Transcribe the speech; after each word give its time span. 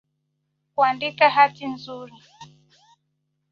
Kwandika 0.73 1.23
hati 1.35 1.63
nzuri 1.73 2.15